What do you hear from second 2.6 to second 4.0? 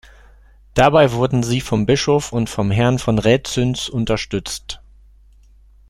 Herrn von Rhäzüns